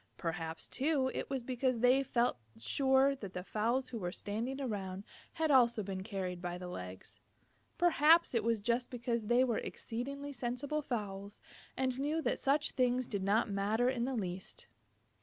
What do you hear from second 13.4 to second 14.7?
matter in the least.